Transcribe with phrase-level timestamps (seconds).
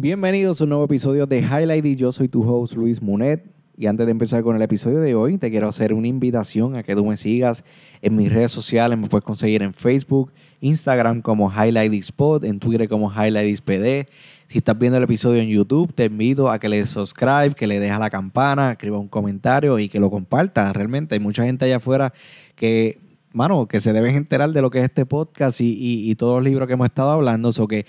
[0.00, 3.44] Bienvenidos a un nuevo episodio de Highlight y yo soy tu host Luis Munet.
[3.76, 6.82] Y antes de empezar con el episodio de hoy, te quiero hacer una invitación a
[6.82, 7.64] que tú me sigas
[8.00, 8.98] en mis redes sociales.
[8.98, 14.08] Me puedes conseguir en Facebook, Instagram como Highlight Spot, en Twitter como Highlight PD.
[14.46, 17.78] Si estás viendo el episodio en YouTube, te invito a que le subscribe, que le
[17.78, 20.74] dejes la campana, escriba un comentario y que lo compartas.
[20.74, 22.14] Realmente hay mucha gente allá afuera
[22.54, 22.98] que
[23.32, 26.44] mano, que se deben enterar de lo que es este podcast y, y, todos los
[26.44, 27.52] libros que hemos estado hablando.
[27.52, 27.84] So que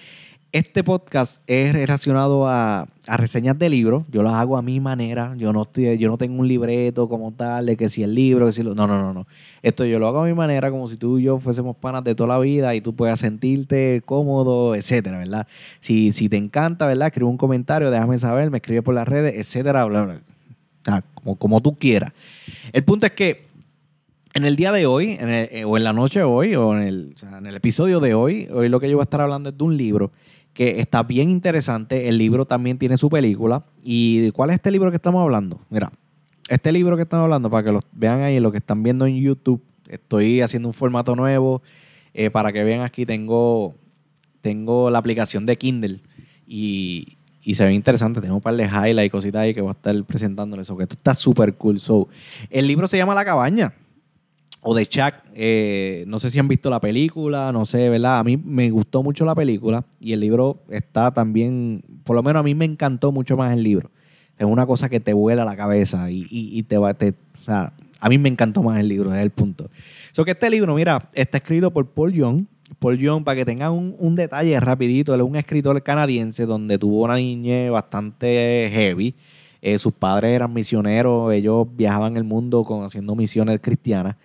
[0.52, 4.04] este podcast es relacionado a, reseñas de libros.
[4.12, 5.34] Yo las hago a mi manera.
[5.38, 8.46] Yo no estoy, yo no tengo un libreto como tal de que si el libro,
[8.46, 9.28] que si lo, no, no, no, no.
[9.62, 12.16] Esto yo lo hago a mi manera, como si tú y yo fuésemos panas de
[12.16, 15.48] toda la vida y tú puedas sentirte cómodo, etcétera, ¿verdad?
[15.80, 17.08] Si, si te encanta, ¿verdad?
[17.08, 20.22] Escribe un comentario, déjame saber, me escribe por las redes, etcétera, bla, bla.
[20.84, 22.12] Sea, como, como tú quieras.
[22.74, 23.46] El punto es que
[24.34, 27.16] en el día de hoy, eh, o en la noche de hoy, o en el,
[27.38, 29.64] en el episodio de hoy, hoy lo que yo voy a estar hablando es de
[29.64, 30.12] un libro
[30.54, 32.08] que está bien interesante.
[32.08, 33.66] El libro también tiene su película.
[33.84, 35.62] ¿Y cuál es este libro que estamos hablando?
[35.70, 35.92] Mira,
[36.50, 39.18] este libro que estamos hablando, para que lo vean ahí, lo que están viendo en
[39.18, 41.62] YouTube, estoy haciendo un formato nuevo.
[42.14, 43.76] Eh, para que vean aquí, tengo,
[44.42, 46.02] tengo la aplicación de Kindle
[46.46, 47.18] y,
[47.54, 48.22] se ve interesante.
[48.22, 50.68] Tengo un par de highlights y cositas ahí que voy a estar presentándoles.
[50.68, 51.80] Que esto está súper cool.
[51.80, 52.10] So,
[52.50, 53.74] el libro se llama La Cabaña
[54.62, 55.16] o de Chuck.
[55.34, 58.20] Eh, no sé si han visto la película, no sé, ¿verdad?
[58.20, 62.40] A mí me gustó mucho la película y el libro está también, por lo menos
[62.42, 63.92] a mí me encantó mucho más el libro.
[64.38, 68.10] Es una cosa que te vuela la cabeza y, te va, te, o sea, a
[68.10, 69.70] mí me encantó más el libro, es el punto.
[70.12, 72.46] So que este libro, mira, está escrito por Paul Young.
[72.80, 77.04] Paul Young, para que tengan un, detalle rapidito, él es un escritor canadiense donde tuvo
[77.04, 79.14] una niñez bastante heavy.
[79.62, 84.16] Eh, sus padres eran misioneros, ellos viajaban el mundo con, haciendo misiones cristianas.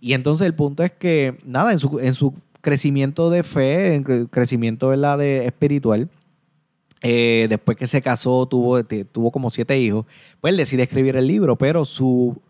[0.00, 4.26] Y entonces el punto es que, nada, en su, en su crecimiento de fe, en
[4.26, 5.18] crecimiento ¿verdad?
[5.18, 6.08] de espiritual,
[7.02, 10.06] eh, después que se casó, tuvo, tuvo como siete hijos,
[10.40, 12.40] pues él decide escribir el libro, pero su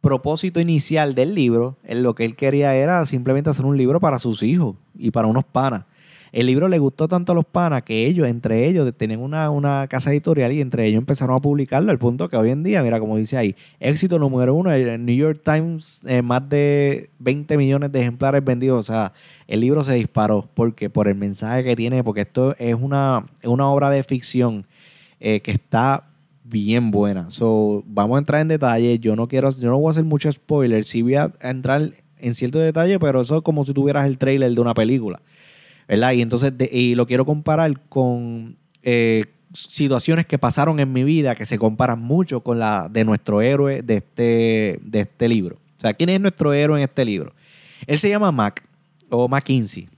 [0.00, 4.42] propósito inicial del libro, lo que él quería era simplemente hacer un libro para sus
[4.42, 5.84] hijos y para unos panas.
[6.32, 10.10] El libro le gustó tanto a los panas que ellos, entre ellos, tenían una, casa
[10.12, 13.18] editorial y entre ellos empezaron a publicarlo al punto que hoy en día, mira, como
[13.18, 18.00] dice ahí, éxito número uno, el New York Times, eh, más de 20 millones de
[18.00, 18.80] ejemplares vendidos.
[18.80, 19.12] O sea,
[19.46, 23.68] el libro se disparó porque por el mensaje que tiene, porque esto es una, una
[23.68, 24.66] obra de ficción
[25.20, 26.04] eh, que está
[26.44, 27.28] bien buena.
[27.28, 28.98] So, vamos a entrar en detalle.
[28.98, 30.86] Yo no quiero, yo no voy a hacer mucho spoiler.
[30.86, 34.50] Sí voy a entrar en cierto detalle, pero eso es como si tuvieras el trailer
[34.52, 35.20] de una película.
[35.88, 36.12] ¿Verdad?
[36.12, 41.46] Y entonces, y lo quiero comparar con eh, situaciones que pasaron en mi vida que
[41.46, 45.56] se comparan mucho con la de nuestro héroe de este, de este libro.
[45.76, 47.32] O sea, ¿quién es nuestro héroe en este libro?
[47.86, 48.62] Él se llama Mac
[49.10, 49.88] o McKinsey,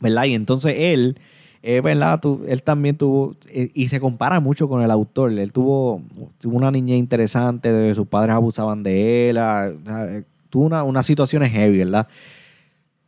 [0.00, 0.24] ¿verdad?
[0.24, 1.18] Y entonces él,
[1.62, 2.20] eh, ¿verdad?
[2.48, 5.32] él también tuvo, eh, y se compara mucho con el autor.
[5.38, 6.02] Él tuvo,
[6.44, 9.38] una niña interesante, sus padres abusaban de él,
[10.50, 12.08] tuvo una, unas situaciones heavy, ¿verdad?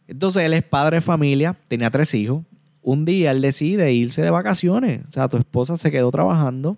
[0.08, 2.42] Entonces él es padre de familia, tenía tres hijos.
[2.82, 5.02] Un día él decide irse de vacaciones.
[5.08, 6.76] O sea, tu esposa se quedó trabajando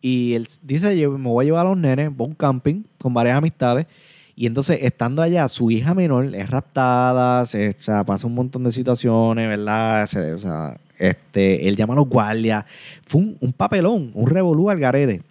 [0.00, 3.14] y él dice, me voy a llevar a los nenes, voy a un camping con
[3.14, 3.86] varias amistades.
[4.34, 8.64] Y entonces, estando allá, su hija menor es raptada, se, o sea, pasa un montón
[8.64, 10.04] de situaciones, ¿verdad?
[10.04, 12.64] o sea, este, él llama a los guardias.
[13.06, 15.22] Fue un, un papelón, un revolú al garete.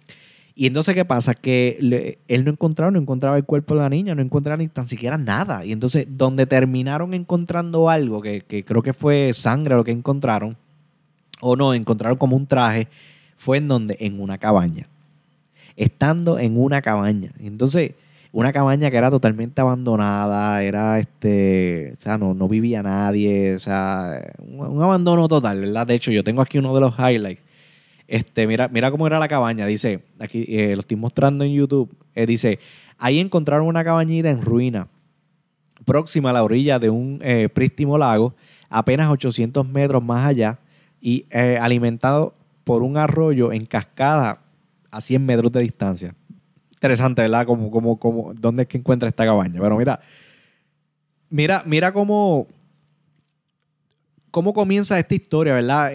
[0.54, 1.34] Y entonces, ¿qué pasa?
[1.34, 4.86] Que él no encontraba, no encontraba el cuerpo de la niña, no encontraba ni tan
[4.86, 5.64] siquiera nada.
[5.64, 10.56] Y entonces, donde terminaron encontrando algo, que, creo que fue sangre lo que encontraron,
[11.40, 12.88] o no, encontraron como un traje,
[13.36, 14.88] fue en donde, en una cabaña.
[15.76, 17.32] Estando en una cabaña.
[17.40, 17.92] Entonces,
[18.30, 23.58] una cabaña que era totalmente abandonada, era este, o sea, no, no vivía nadie, o
[23.58, 25.86] sea, un abandono total, ¿verdad?
[25.86, 27.42] De hecho, yo tengo aquí uno de los highlights
[28.12, 29.64] este, mira, mira cómo era la cabaña.
[29.64, 31.96] Dice, aquí eh, lo estoy mostrando en YouTube.
[32.14, 32.58] Eh, dice,
[32.98, 34.88] ahí encontraron una cabañita en ruina,
[35.86, 38.34] próxima a la orilla de un eh, prístimo lago,
[38.68, 40.58] apenas 800 metros más allá,
[41.00, 44.42] y alimentado por un arroyo en cascada
[44.90, 46.14] a 100 metros de distancia.
[46.70, 47.46] Interesante, ¿verdad?
[47.46, 49.58] Como, como, como, ¿Dónde es que encuentra esta cabaña?
[49.58, 50.00] Pero mira,
[51.30, 52.46] mira, mira cómo,
[54.30, 55.90] cómo comienza esta historia, ¿verdad?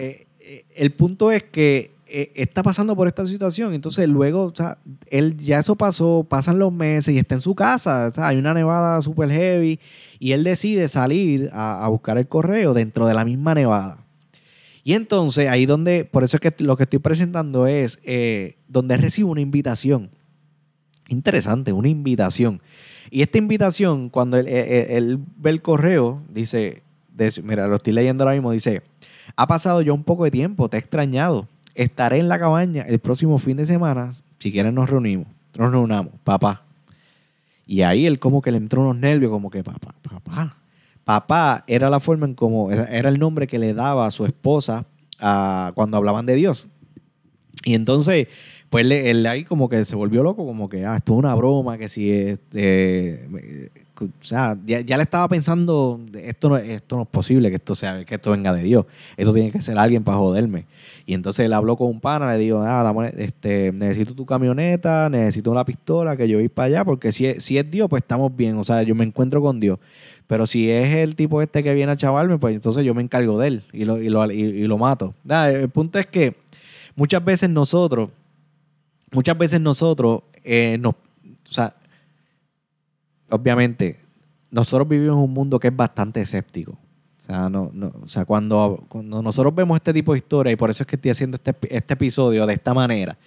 [0.74, 3.74] el punto es que eh, está pasando por esta situación.
[3.74, 4.78] Entonces, luego, o sea,
[5.10, 8.10] él ya eso pasó, pasan los meses y está en su casa.
[8.16, 9.78] Hay una nevada super heavy
[10.18, 14.04] y él decide salir a, buscar el correo dentro de la misma nevada.
[14.84, 18.96] Y entonces, ahí donde, por eso es que lo que estoy presentando es eh, donde
[18.96, 20.10] recibe una invitación.
[21.08, 22.62] Interesante, una invitación.
[23.10, 26.82] Y esta invitación, cuando él, ve el correo, dice,
[27.42, 28.82] mira, lo estoy leyendo ahora mismo, dice,
[29.36, 32.98] ha pasado ya un poco de tiempo, te he extrañado estaré en la cabaña el
[32.98, 34.10] próximo fin de semana.
[34.38, 36.64] Si quieren nos reunimos, nos reunamos, papá.
[37.66, 40.56] Y ahí él como que le entró unos nervios, como que papá, papá.
[41.04, 44.86] Papá era la forma en como, era el nombre que le daba a su esposa
[45.18, 46.66] cuando hablaban de Dios.
[47.64, 48.28] Y entonces,
[48.70, 51.78] pues él, ahí como que se volvió loco, como que, ah, esto es una broma,
[51.78, 53.70] que si, este,
[54.06, 58.04] o sea, ya, le estaba pensando, esto no, esto no es posible que esto sea,
[58.04, 58.86] que esto venga de Dios,
[59.16, 60.66] esto tiene que ser alguien para joderme.
[61.06, 65.50] Y entonces él habló con un pana, le dijo, ah, este, necesito tu camioneta, necesito
[65.50, 68.56] una pistola, que yo voy para allá, porque si, si es Dios, pues estamos bien,
[68.56, 69.78] o sea, yo me encuentro con Dios.
[70.28, 73.38] Pero si es el tipo este que viene a chavarme, pues entonces yo me encargo
[73.40, 75.14] de él y lo, y lo, y, lo mato.
[75.26, 76.36] el punto es que
[76.94, 78.10] muchas veces nosotros,
[79.10, 81.74] muchas veces nosotros, eh, nos, o sea,
[83.30, 83.98] obviamente,
[84.50, 86.72] nosotros vivimos en un mundo que es bastante escéptico.
[86.72, 90.56] O sea, no, no, o sea cuando, cuando nosotros vemos este tipo de historia, y
[90.56, 93.18] por eso es que estoy haciendo este, este episodio de esta manera,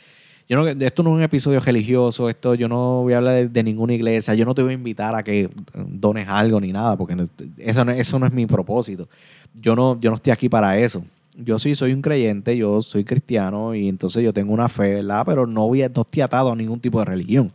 [0.52, 3.64] yo no, esto no es un episodio religioso, esto yo no voy a hablar de,
[3.64, 7.16] ninguna iglesia, yo no te voy a invitar a que dones algo ni nada, porque
[7.58, 9.08] eso, no, eso no es mi propósito.
[9.54, 11.06] Yo no, yo no estoy aquí para eso.
[11.38, 15.24] Yo sí soy un creyente, yo soy cristiano y entonces yo tengo una fe, ¿verdad?
[15.26, 17.54] Pero no, voy a, no estoy atado a ningún tipo de religión.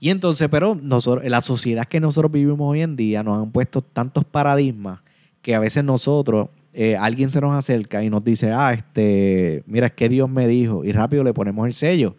[0.00, 3.82] Y entonces, pero nosotros, la sociedad que nosotros vivimos hoy en día nos han puesto
[3.82, 5.00] tantos paradigmas
[5.42, 9.86] que a veces nosotros eh, alguien se nos acerca y nos dice, ah, este, mira,
[9.86, 12.16] es que Dios me dijo, y rápido le ponemos el sello.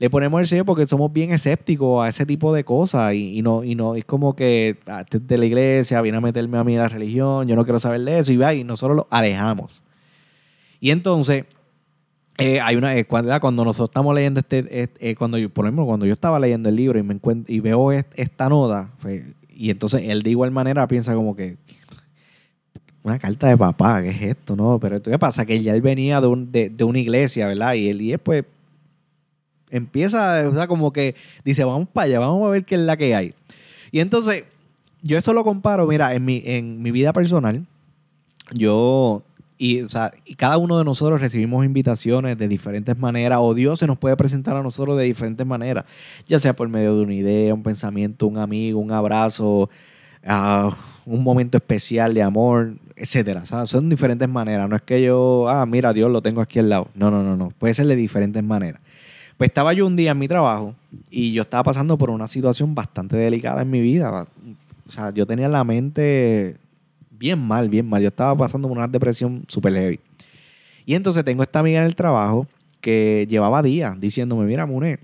[0.00, 3.62] Le ponemos el sello porque somos bien escépticos a ese tipo de cosas y, no,
[3.62, 4.76] y no, es como que
[5.12, 8.00] de la iglesia viene a meterme a mí en la religión, yo no quiero saber
[8.00, 9.84] de eso, y va, y nosotros lo alejamos.
[10.80, 11.44] Y entonces,
[12.38, 16.12] eh, hay una, eh, cuando, nosotros estamos leyendo este, cuando yo, por ejemplo, cuando yo
[16.14, 18.90] estaba leyendo el libro y me encuentro, y veo esta nota,
[19.48, 21.56] y entonces él de igual manera piensa como que,
[23.04, 24.54] una carta de papá, ¿qué es esto?
[24.54, 25.44] No, pero ¿qué pasa?
[25.44, 27.74] Que ya él venía de, de, una iglesia, ¿verdad?
[27.74, 28.44] Y él y pues
[29.70, 32.96] empieza, o sea, como que dice, vamos para allá, vamos a ver qué es la
[32.96, 33.34] que hay.
[33.90, 34.44] Y entonces,
[35.02, 37.66] yo eso lo comparo, mira, en mi, en mi vida personal,
[38.52, 39.22] yo,
[39.58, 43.80] y, o sea, y cada uno de nosotros recibimos invitaciones de diferentes maneras, o Dios
[43.80, 45.84] se nos puede presentar a nosotros de diferentes maneras,
[46.26, 49.70] ya sea por medio de una idea, un pensamiento, un amigo, un abrazo,
[50.26, 50.70] uh,
[51.06, 53.44] un momento especial de amor, etcétera.
[53.46, 54.68] son diferentes maneras.
[54.68, 56.88] No es que yo, ah, mira, Dios lo tengo aquí al lado.
[56.94, 57.50] No, no, no, no.
[57.58, 58.80] Puede ser de diferentes maneras.
[59.36, 60.74] Pues estaba yo un día en mi trabajo
[61.10, 64.26] y yo estaba pasando por una situación bastante delicada en mi vida.
[64.86, 66.58] O sea, yo tenía la mente
[67.22, 68.02] bien mal, bien mal.
[68.02, 70.00] Yo estaba pasando por una depresión súper heavy.
[70.84, 72.48] Y entonces tengo esta amiga en el trabajo
[72.80, 74.98] que llevaba días diciéndome, mira, Mune,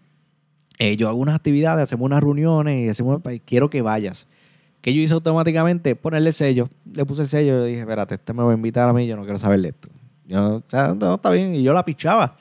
[0.80, 4.26] eh, yo hago unas actividades, hacemos unas reuniones y hacemos, quiero que vayas
[4.80, 5.96] que yo hice automáticamente?
[5.96, 6.68] Ponerle sello.
[6.92, 9.16] Le puse el sello y dije, espérate, este me va a invitar a mí, yo
[9.16, 9.88] no quiero saber de esto.
[10.26, 11.54] Yo, o sea, no, está bien.
[11.54, 12.36] Y yo la pichaba.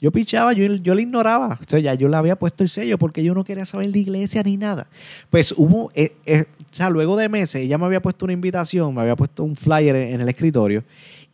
[0.00, 1.58] Yo pichaba, yo, yo la ignoraba.
[1.60, 3.98] O sea, ya yo le había puesto el sello porque yo no quería saber de
[3.98, 4.88] iglesia ni nada.
[5.30, 8.94] Pues hubo, eh, eh, o sea, luego de meses, ella me había puesto una invitación,
[8.94, 10.82] me había puesto un flyer en, el escritorio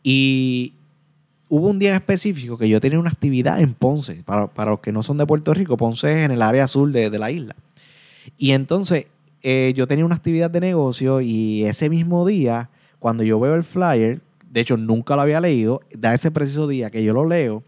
[0.03, 0.73] y
[1.47, 4.21] hubo un día específico que yo tenía una actividad en Ponce.
[4.25, 6.91] Para, para los que no son de Puerto Rico, Ponce es en el área sur
[6.91, 7.55] de, de la isla.
[8.37, 9.05] Y entonces
[9.41, 12.69] eh, yo tenía una actividad de negocio y ese mismo día,
[12.99, 14.19] cuando yo veo el flyer,
[14.51, 17.63] de hecho nunca lo había leído, da ese preciso día que yo lo leo,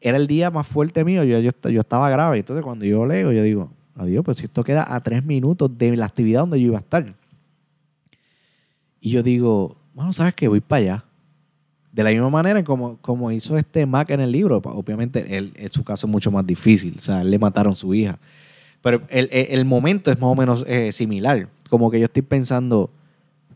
[0.00, 2.38] era el día más fuerte mío, yo, yo, yo estaba grave.
[2.38, 5.96] Entonces cuando yo leo, yo digo, adiós, pues si esto queda a tres minutos de
[5.96, 7.14] la actividad donde yo iba a estar.
[9.00, 10.48] Y yo digo, bueno, ¿sabes qué?
[10.48, 11.04] Voy para allá.
[11.92, 15.70] De la misma manera como, como hizo este Mac en el libro, obviamente él, en
[15.70, 18.18] su caso es mucho más difícil, o sea, le mataron a su hija.
[18.82, 21.48] Pero el, momento es más o menos eh, similar.
[21.70, 22.90] Como que yo estoy pensando,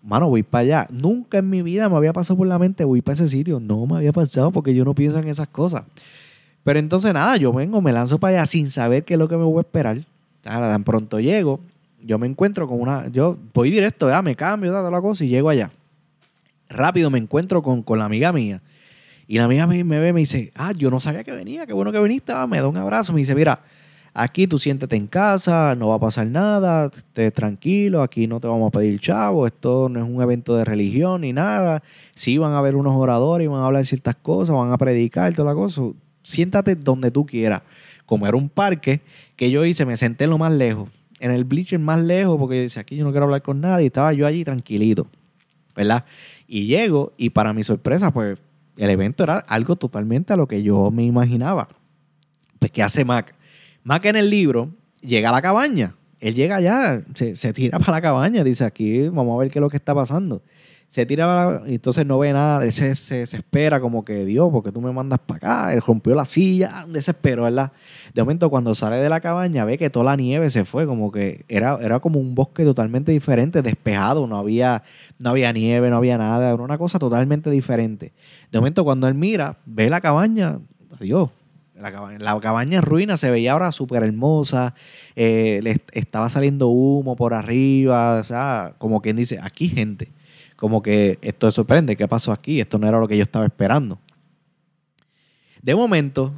[0.02, 0.88] mano, voy para allá.
[0.90, 3.60] Nunca en mi vida me había pasado por la mente, voy para ese sitio.
[3.60, 5.84] No me había pasado porque yo no pienso en esas cosas.
[6.64, 9.36] Pero entonces nada, yo vengo, me lanzo para allá sin saber qué es lo que
[9.36, 10.04] me voy a esperar.
[10.44, 11.60] Ahora, tan pronto llego,
[12.02, 13.08] yo me encuentro con una.
[13.08, 15.70] Yo voy directo, ya me cambio, toda la cosa y llego allá.
[16.68, 18.62] Rápido me encuentro con, con la amiga mía.
[19.26, 21.72] Y la amiga me, me ve me dice, ah, yo no sabía que venía, qué
[21.72, 22.32] bueno que viniste.
[22.48, 23.60] me da un abrazo, me dice, mira,
[24.12, 28.48] Aquí tú siéntete en casa, no va a pasar nada, estés tranquilo, aquí no te
[28.48, 31.80] vamos a pedir chavo, esto no es un evento de religión ni nada.
[32.14, 35.32] Sí van a haber unos oradores y van a hablar ciertas cosas, van a predicar,
[35.32, 35.82] toda la cosa.
[36.22, 37.62] Siéntate donde tú quieras.
[38.06, 39.00] Como era un parque
[39.36, 40.88] que yo hice, me senté en lo más lejos,
[41.20, 44.12] en el bleacher más lejos, porque dice, aquí yo no quiero hablar con nadie, estaba
[44.12, 45.06] yo allí tranquilito,
[45.76, 46.04] ¿verdad?
[46.48, 48.38] Y llego y para mi sorpresa, pues
[48.76, 51.68] el evento era algo totalmente a lo que yo me imaginaba.
[52.58, 53.34] Pues, ¿qué hace Mac?
[54.00, 55.96] Que en el libro, llega a la cabaña.
[56.20, 59.60] Él llega allá, se, tira para la cabaña, dice aquí, vamos a ver qué es
[59.62, 60.42] lo que está pasando.
[60.90, 64.72] Se tira y entonces no ve nada, él se, se desespera como que Dios, porque
[64.72, 67.70] tú me mandas para acá, él rompió la silla, desespero, ¿verdad?
[68.12, 71.12] De momento cuando sale de la cabaña ve que toda la nieve se fue, como
[71.12, 74.82] que era, era como un bosque totalmente diferente, despejado, no había,
[75.20, 78.12] no había nieve, no había nada, era una cosa totalmente diferente.
[78.50, 80.58] De momento cuando él mira, ve la cabaña,
[80.98, 81.30] adiós,
[81.76, 84.74] la cabaña, en ruina se veía ahora súper hermosa,
[85.14, 90.10] eh, le estaba saliendo humo por arriba, o sea, como quien dice, aquí gente
[90.60, 92.60] como que esto sorprende, ¿qué pasó aquí?
[92.60, 93.98] Esto no era lo que yo estaba esperando.
[95.62, 96.34] De momento,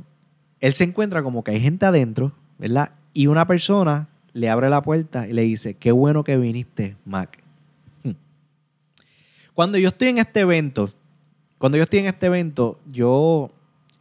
[0.61, 2.93] él se encuentra como que hay gente adentro, ¿verdad?
[3.13, 7.43] Y una persona le abre la puerta y le dice, qué bueno que viniste, Mac.
[8.05, 8.13] Hmm.
[9.55, 10.89] Cuando yo estoy en este evento,
[11.59, 13.51] cuando yo estoy en este evento, yo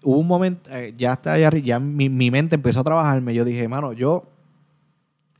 [0.04, 3.34] hubo un momento, eh, ya está ya mi, mi, mente empezó a trabajarme.
[3.34, 4.28] Yo dije, mano, yo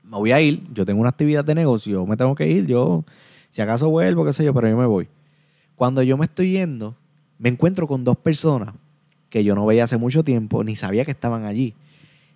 [0.04, 3.06] me voy a ir, yo tengo una actividad de negocio, me tengo que ir, yo
[3.52, 5.08] si acaso vuelvo, qué sé yo, pero yo me voy.
[5.76, 6.96] Cuando yo me estoy yendo,
[7.38, 8.74] me encuentro con dos personas
[9.30, 11.74] que yo no veía hace mucho tiempo, ni sabía que estaban allí.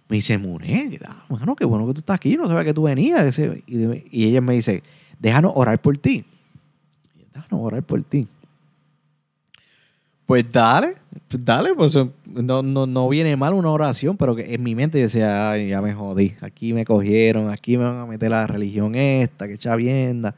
[0.08, 3.40] Me dice, Muné, mano, qué bueno que tú estás aquí, no sabía que tú venías.
[3.40, 4.84] Y, ella me dice,
[5.20, 6.26] déjanos orar por ti.
[7.34, 8.28] Déjanos orar por ti.
[10.26, 10.96] Pues dale,
[11.28, 11.96] pues dale, pues
[12.26, 15.94] no, no, viene mal una oración, pero en mi mente yo decía, ay, ya me
[15.94, 20.36] jodí, aquí me cogieron, aquí me van a meter la religión esta, que chavienda.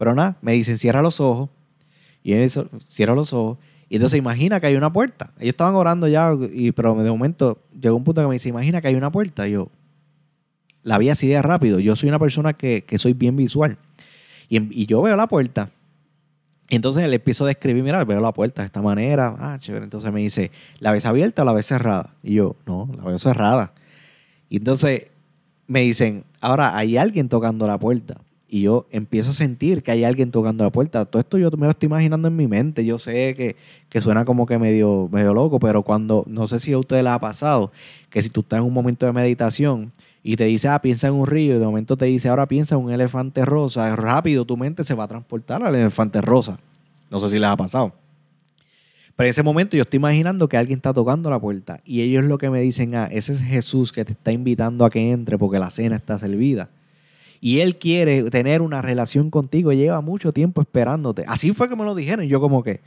[0.00, 1.50] Pero nada, me dicen, cierra los ojos.
[2.22, 3.58] Y eso, cierra los ojos.
[3.90, 5.34] Y entonces imagina que hay una puerta.
[5.36, 8.80] Ellos estaban orando ya, y, pero de momento llegó un punto que me dice, imagina
[8.80, 9.46] que hay una puerta.
[9.46, 9.68] Y yo
[10.84, 11.80] la vi así de rápido.
[11.80, 13.76] Yo soy una persona que, soy bien visual.
[14.48, 15.68] Y, yo veo la puerta.
[16.70, 19.34] Y entonces le empiezo a describir, mira, veo la puerta de esta manera.
[19.38, 19.84] Ah, chévere.
[19.84, 22.14] Entonces me dice, ¿la ves abierta o la ves cerrada?
[22.22, 23.74] Y yo, no, la veo cerrada.
[24.48, 25.08] Y entonces
[25.66, 28.16] me dicen, ahora hay alguien tocando la puerta
[28.50, 31.04] y yo empiezo a sentir que hay alguien tocando la puerta.
[31.04, 32.84] Todo esto yo me lo estoy imaginando en mi mente.
[32.84, 33.36] Yo sé
[33.88, 37.12] que, suena como que medio, medio loco, pero cuando, no sé si a ustedes les
[37.12, 37.70] ha pasado,
[38.10, 39.92] que si tú estás en un momento de meditación
[40.24, 42.74] y te dice, ah, piensa en un río, y de momento te dice, ahora piensa
[42.74, 46.58] en un elefante rosa, rápido tu mente se va a transportar al elefante rosa.
[47.08, 47.94] No sé si les ha pasado.
[49.14, 52.24] Pero en ese momento yo estoy imaginando que alguien está tocando la puerta y ellos
[52.24, 55.38] lo que me dicen, ah, ese es Jesús que te está invitando a que entre
[55.38, 56.68] porque la cena está servida
[57.40, 61.24] y él quiere tener una relación contigo, lleva mucho tiempo esperándote.
[61.26, 62.24] Así fue que me lo dijeron.
[62.24, 62.80] Y yo como que,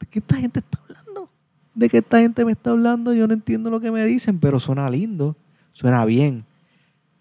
[0.00, 1.30] ¿de qué esta gente está hablando?
[1.74, 3.14] ¿De qué esta gente me está hablando?
[3.14, 5.36] Yo no entiendo lo que me dicen, pero suena lindo,
[5.72, 6.44] suena bien.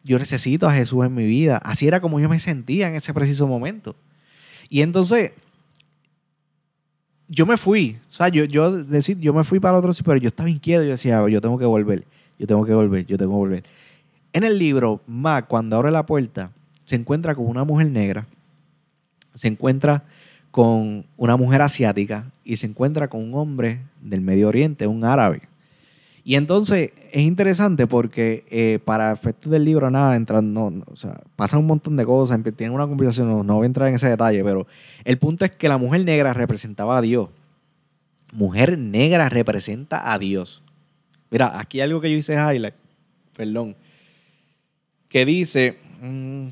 [0.03, 1.57] Yo necesito a Jesús en mi vida.
[1.57, 3.95] Así era como yo me sentía en ese preciso momento.
[4.69, 5.33] Y entonces,
[7.27, 7.99] yo me fui.
[8.07, 10.83] O sea, yo, yo, decir, yo me fui para otro sitio, pero yo estaba inquieto.
[10.83, 12.05] Yo decía, yo tengo que volver,
[12.39, 13.63] yo tengo que volver, yo tengo que volver.
[14.33, 16.51] En el libro, Mac, cuando abre la puerta,
[16.85, 18.27] se encuentra con una mujer negra,
[19.33, 20.05] se encuentra
[20.51, 25.41] con una mujer asiática y se encuentra con un hombre del Medio Oriente, un árabe.
[26.23, 30.53] Y entonces es interesante porque eh, para efectos del libro, nada, entran,
[31.35, 34.09] pasan un montón de cosas, tienen una conversación, no, no voy a entrar en ese
[34.09, 34.67] detalle, pero
[35.05, 37.29] el punto es que la mujer negra representaba a Dios.
[38.33, 40.63] Mujer negra representa a Dios.
[41.29, 42.75] Mira, aquí algo que yo hice highlight,
[43.33, 43.75] perdón
[45.09, 46.47] que dice, mm,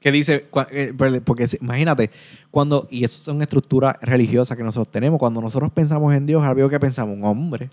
[0.00, 0.92] que dice, eh,
[1.24, 2.10] porque imagínate,
[2.50, 6.68] cuando, y eso son estructuras religiosas que nosotros tenemos, cuando nosotros pensamos en Dios, algo
[6.68, 7.70] que pensamos, un hombre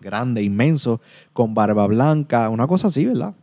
[0.00, 1.00] grande, inmenso,
[1.32, 3.34] con barba blanca, una cosa así, ¿verdad?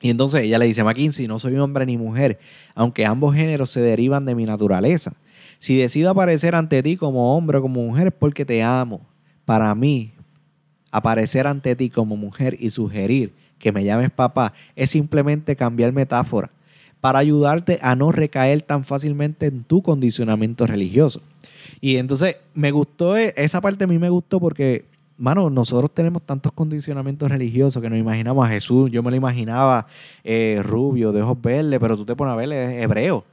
[0.00, 2.38] Y entonces ella le dice, McKinsey, no soy hombre ni mujer,
[2.74, 5.14] aunque ambos géneros se derivan de mi naturaleza.
[5.58, 9.06] Si decido aparecer ante ti como hombre o como mujer es porque te amo.
[9.44, 10.14] Para mí,
[10.90, 16.50] Aparecer ante ti como mujer y sugerir que me llames papá es simplemente cambiar metáfora
[17.00, 21.22] para ayudarte a no recaer tan fácilmente en tu condicionamiento religioso.
[21.80, 24.84] Y entonces me gustó, e, esa parte a mí me gustó porque,
[25.16, 28.90] mano, nosotros tenemos tantos condicionamientos religiosos que nos imaginamos a Jesús.
[28.90, 29.86] Yo me lo imaginaba
[30.24, 33.24] eh, rubio, de ojos verdes, pero tú te pones a ver, es hebreo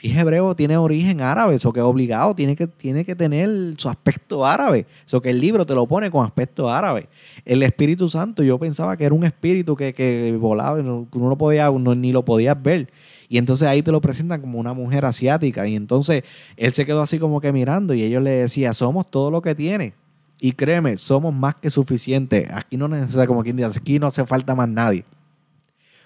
[0.00, 3.74] si es hebreo, tiene origen árabe, eso que es obligado, tiene que, tiene que tener
[3.76, 4.86] su aspecto árabe.
[5.06, 7.06] Eso que el libro te lo pone con aspecto árabe.
[7.44, 11.36] El Espíritu Santo, yo pensaba que era un espíritu que, que volaba, no, uno no
[11.36, 12.90] podía, ni lo podías ver.
[13.28, 15.68] Y entonces ahí te lo presentan como una mujer asiática.
[15.68, 16.22] Y entonces
[16.56, 19.54] él se quedó así como que mirando y ellos le decían, somos todo lo que
[19.54, 19.92] tiene.
[20.40, 22.48] Y créeme, somos más que suficientes.
[22.54, 25.04] Aquí no necesita, como quien dice, aquí no hace falta más nadie.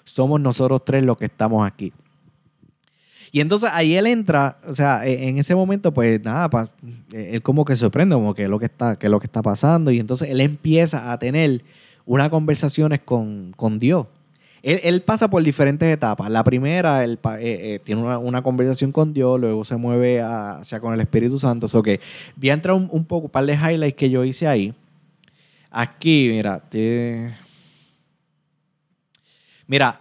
[0.03, 1.93] Somos nosotros tres los que estamos aquí.
[3.35, 6.71] Y entonces ahí él entra, o sea, e, en ese momento, pues nada,
[7.13, 9.91] él como que sorprende, como que es lo que está, que lo que está pasando.
[9.91, 11.65] Y entonces él empieza a tener
[12.07, 14.07] unas conversaciones con, con Dios.
[14.63, 16.31] él, pasa por diferentes etapas.
[16.31, 21.01] La primera, él eh, tiene una, conversación con Dios, luego se mueve hacia con el
[21.01, 21.67] Espíritu Santo.
[21.67, 21.99] So que
[22.37, 24.73] voy a entrar un, poco, un par de highlights que yo hice ahí.
[25.73, 26.63] Aquí, mira,
[29.67, 30.01] mira,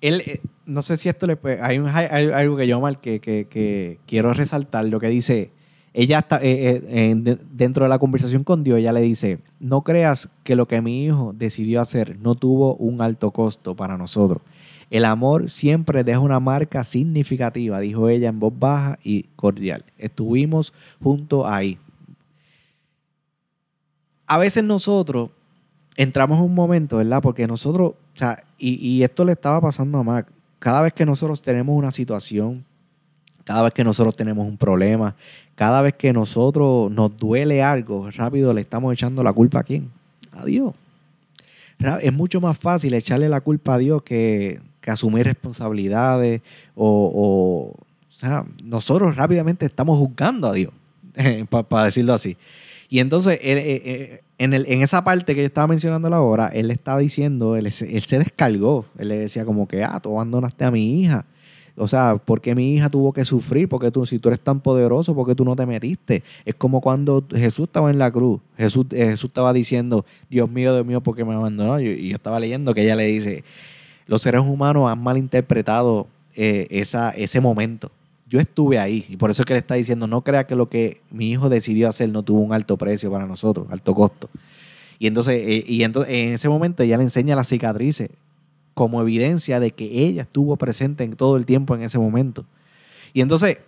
[0.00, 3.98] él, eh, no sé si esto le puede, hay, algo que yo mal que, que,
[4.06, 5.50] quiero resaltar, lo que dice,
[5.92, 10.66] ella está dentro de la conversación con Dios, ella le dice, no creas que lo
[10.66, 14.42] que mi hijo decidió hacer no tuvo un alto costo para nosotros.
[14.90, 19.84] El amor siempre deja una marca significativa, dijo ella en voz baja y cordial.
[19.98, 21.78] Estuvimos juntos ahí.
[24.26, 25.30] A veces nosotros
[25.96, 27.22] entramos en un momento, ¿verdad?
[27.22, 30.33] Porque nosotros, o sea, y, y esto le estaba pasando a Mac,
[30.64, 32.64] cada vez que nosotros tenemos una situación,
[33.44, 35.14] cada vez que nosotros tenemos un problema,
[35.56, 39.90] cada vez que nosotros nos duele algo, rápido le estamos echando la culpa a quién?
[40.32, 40.72] A Dios.
[42.00, 46.40] Es mucho más fácil echarle la culpa a Dios que, asumir responsabilidades
[46.74, 50.72] o, o, sea, nosotros rápidamente estamos juzgando a Dios,
[51.68, 52.38] para decirlo así.
[52.94, 56.70] Y entonces, eh, eh, en, el, en, esa parte que yo estaba mencionando ahora, él
[56.70, 58.86] estaba diciendo, él, él, se descargó.
[58.96, 61.26] Él le decía como que, ah, tú abandonaste a mi hija.
[61.74, 63.68] O sea, ¿por qué mi hija tuvo que sufrir?
[63.68, 66.22] Porque tú, si tú eres tan poderoso, ¿por qué tú no te metiste?
[66.44, 68.40] Es como cuando Jesús estaba en la cruz.
[68.56, 71.80] Jesús, eh, Jesús estaba diciendo, Dios mío, Dios mío, ¿por qué me abandonó?
[71.80, 73.42] Y, yo estaba leyendo que ella le dice,
[74.06, 77.90] los seres humanos han malinterpretado esa, ese momento.
[78.26, 80.68] Yo estuve ahí y por eso es que le está diciendo, no crea que lo
[80.68, 84.30] que mi hijo decidió hacer no tuvo un alto precio para nosotros, alto costo.
[84.98, 88.10] Y entonces, eh, y entonces en ese momento ella le enseña las cicatrices
[88.72, 92.44] como evidencia de que ella estuvo presente en todo el tiempo en ese momento.
[93.12, 93.58] Y entonces,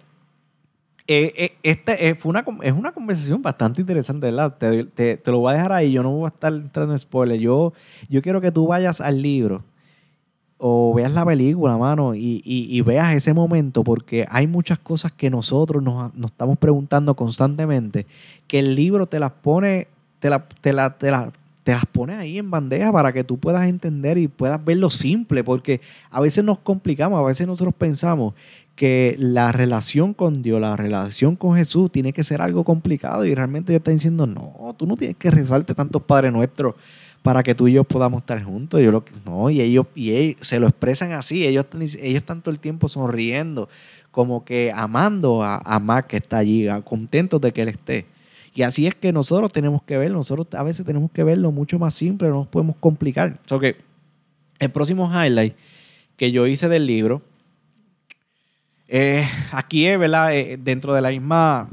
[1.07, 4.57] eh, eh, este, fue una, es una conversación bastante interesante, ¿verdad?
[4.57, 7.41] Te, lo voy a dejar ahí, yo no voy a estar entrando en spoilers.
[7.41, 7.73] Yo,
[8.09, 9.63] yo quiero que tú vayas al libro
[10.59, 15.83] o veas la película, mano, y, veas ese momento, porque hay muchas cosas que nosotros
[15.83, 18.07] nos, estamos preguntando constantemente,
[18.47, 19.89] que el libro te las pone,
[20.19, 21.31] te, la, te, la, te, la,
[21.63, 24.89] te las pone ahí en bandeja para que tú puedas entender y puedas ver lo
[24.89, 28.35] simple, porque a veces nos complicamos, a veces nosotros pensamos
[28.77, 33.35] que la relación con Dios, la relación con Jesús tiene que ser algo complicado y
[33.35, 36.77] realmente Dios está diciendo, no, tú no tienes que rezarte tantos Padres Nuestros
[37.27, 38.81] para que tú y yo podamos estar juntos.
[38.81, 42.53] Yo lo, no, y ellos, y ellos se lo expresan así, ellos, ellos están todo
[42.53, 43.69] el tiempo sonriendo,
[44.13, 48.07] como que amando a, a Mac que está allí, contentos de que Él esté.
[48.55, 50.19] Y así es que nosotros tenemos que verlo.
[50.19, 53.41] Nosotros a veces tenemos que verlo mucho más simple, no nos podemos complicar.
[53.47, 53.77] So que
[54.61, 55.57] el próximo highlight
[56.17, 57.23] que yo hice del libro,
[58.87, 60.33] eh, aquí es, ¿verdad?
[60.33, 61.71] Eh, dentro de la misma,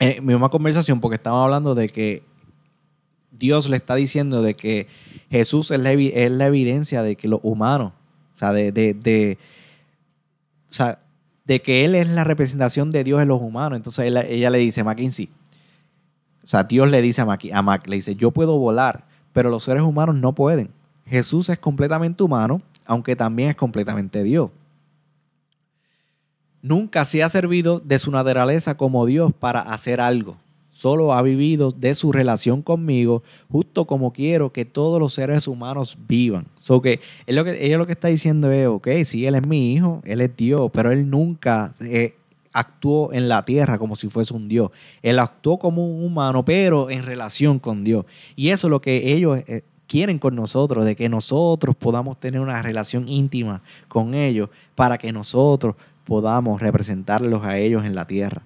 [0.00, 2.24] eh, misma conversación, porque estamos hablando de que
[3.40, 4.86] Dios le está diciendo de que
[5.30, 7.92] Jesús es la, evidencia de que los humanos,
[8.34, 8.70] o sea, de,
[11.64, 13.78] que Él es la representación de Dios en los humanos.
[13.78, 15.30] Entonces ella le dice, McKinsey,
[16.44, 19.82] o sea, Dios le dice a Mac, le dice, yo puedo volar, pero los seres
[19.82, 20.70] humanos no pueden.
[21.06, 24.50] Jesús es completamente humano, aunque también es completamente Dios.
[26.62, 30.36] Nunca se ha servido de su naturaleza como Dios para hacer algo.
[30.80, 35.98] Solo ha vivido de su relación conmigo, justo como quiero que todos los seres humanos
[36.08, 36.46] vivan.
[36.56, 39.46] So que, es lo que ella lo que está diciendo es, ok, sí, él es
[39.46, 42.14] mi hijo, él es Dios, pero él nunca eh,
[42.54, 44.70] actuó en la tierra como si fuese un Dios.
[45.02, 48.06] Él actuó como un humano, pero en relación con Dios.
[48.34, 52.40] Y eso es lo que ellos eh, quieren con nosotros, de que nosotros podamos tener
[52.40, 55.74] una relación íntima con ellos para que nosotros
[56.06, 58.44] podamos representarlos a ellos en la tierra.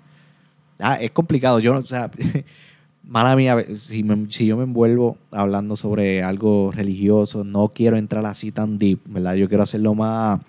[0.78, 1.60] Ah, es complicado.
[1.60, 2.10] Yo, o sea,
[3.02, 4.04] mala mía, si,
[4.46, 9.34] yo me envuelvo hablando sobre algo religioso, no quiero entrar así tan deep, ¿verdad?
[9.34, 10.40] Yo quiero hacerlo más...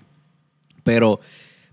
[0.83, 1.19] Pero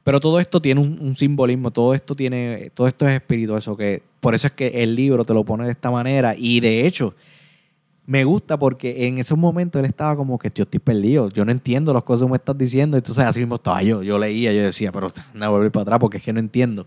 [0.04, 4.34] pero todo esto tiene un, simbolismo, todo esto tiene, todo esto es espirituoso, que por
[4.34, 6.34] eso es que el libro te lo pone de esta manera.
[6.36, 7.14] Y de hecho,
[8.04, 11.52] me gusta porque en esos momentos él estaba como que yo estoy perdido, yo no
[11.52, 12.96] entiendo las cosas que me estás diciendo.
[12.96, 15.82] Entonces así mismo estaba yo, yo leía, yo decía, pero no voy a volver para
[15.82, 16.86] atrás porque es que no entiendo.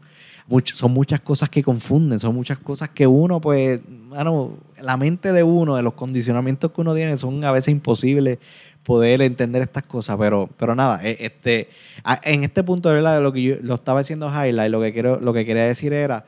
[0.73, 3.79] Son muchas cosas que confunden, son muchas cosas que uno, pues,
[4.09, 8.37] bueno, la mente de uno, de los condicionamientos que uno tiene, son a veces imposibles
[8.83, 11.69] poder entender estas cosas, pero, pero nada, e, este,
[12.23, 15.19] en este punto de verdad, lo que yo lo estaba haciendo highlight, lo que quiero,
[15.19, 16.25] lo que quería decir era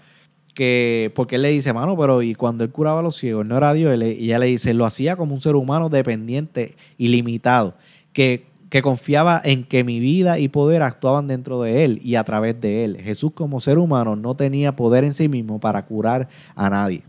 [0.56, 3.56] que, porque él le dice, mano, pero y cuando él curaba a los ciegos, no
[3.56, 7.75] era Dios, y ella le dice, lo hacía como un ser humano dependiente y limitado,
[8.12, 12.23] que, que confiaba en que mi vida y poder actuaban dentro de él y a
[12.23, 12.97] través de él.
[13.01, 17.03] Jesús como ser humano no tenía poder en sí mismo para curar a nadie.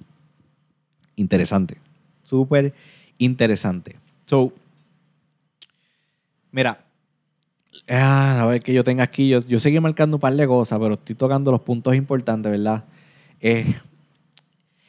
[1.16, 1.78] Interesante,
[2.22, 2.72] súper
[3.18, 3.96] interesante.
[4.24, 4.52] So,
[6.50, 6.84] Mira,
[7.88, 9.28] ah, a ver que yo tenga aquí.
[9.28, 12.84] Yo, yo seguí marcando un par de cosas, pero estoy tocando los puntos importantes, ¿verdad?
[13.40, 13.64] Eh,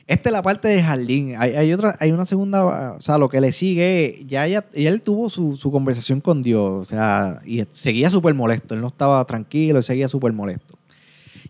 [0.10, 1.36] esta es la parte del jardín.
[1.38, 5.30] Hay, otra, hay una segunda, o sea, lo que le sigue, ya ella, él tuvo
[5.30, 8.74] su, conversación con Dios, o sea, y seguía súper molesto.
[8.74, 10.80] Él no estaba tranquilo, él seguía súper molesto.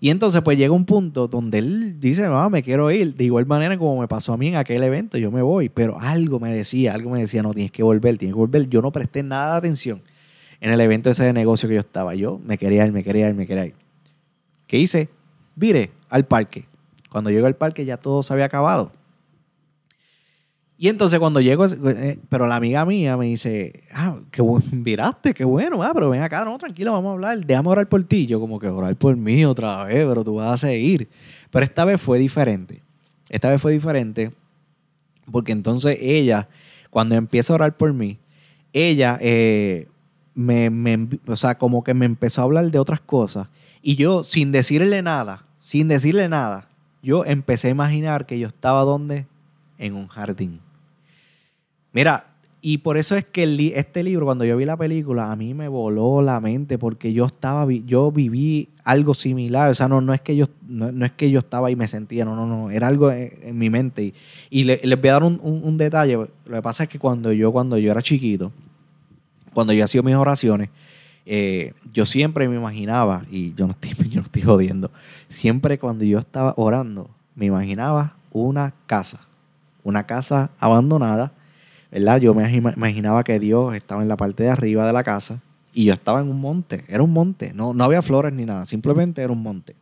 [0.02, 3.16] Y entonces, pues llega un punto donde él dice, mamá, me quiero ir.
[3.16, 5.70] De igual manera como me pasó a mí en aquel evento, yo me voy.
[5.70, 8.68] Pero algo me decía, algo me decía, no, tienes que volver, tienes que volver.
[8.68, 10.02] Yo no presté nada de atención
[10.60, 12.14] en el evento ese de negocio que yo estaba.
[12.14, 13.76] Yo me quería ir, me quería ir, me quería ir.
[14.68, 15.08] ¿Qué hice?
[15.56, 16.69] Vire al parque.
[17.10, 18.92] Cuando llego al parque ya todo se había acabado.
[20.78, 25.34] Y entonces cuando llego, eh, pero la amiga mía me dice, ah, qué bueno, miraste,
[25.36, 28.26] qué bueno, ah, pero ven acá, no, tranquilo, vamos a hablar, déjame orar por ti.
[28.26, 31.10] Yo como que orar por mí otra vez, pero tú vas a seguir.
[31.52, 32.82] Pero esta vez fue diferente.
[33.28, 34.32] Esta vez fue diferente
[35.30, 36.48] porque entonces ella,
[36.90, 38.18] cuando empieza a orar por mí,
[38.72, 39.90] ella eh,
[40.34, 43.50] me, me, o sea, como que me empezó a hablar de otras cosas.
[43.82, 46.69] Y yo, sin decirle nada, sin decirle nada,
[47.02, 49.26] yo empecé a imaginar que yo estaba donde?
[49.78, 50.60] En un jardín.
[51.94, 52.30] Mira,
[52.62, 55.70] y por eso es que este libro, cuando yo vi la película, a mí me
[55.70, 59.70] voló la mente porque yo estaba, yo viví algo similar.
[59.70, 62.26] O sea, no, no, es, que yo, no, es que yo estaba y me sentía,
[62.26, 64.14] no, no, no, era algo en, mi mente.
[64.50, 66.16] Y, les voy a dar un, un, detalle.
[66.16, 68.52] Lo que pasa es que cuando yo, cuando yo era chiquito,
[69.54, 70.70] cuando yo hacía mis oraciones,
[71.26, 74.92] eh, yo siempre me imaginaba, y yo no, estoy, yo no estoy jodiendo,
[75.28, 79.22] siempre cuando yo estaba orando, me imaginaba una casa,
[79.84, 81.32] una casa abandonada,
[81.92, 82.20] ¿verdad?
[82.20, 85.42] Yo me imaginaba que Dios estaba en la parte de arriba de la casa
[85.74, 88.66] y yo estaba en un monte, era un monte, no, no había flores ni nada,
[88.66, 89.76] simplemente era un monte.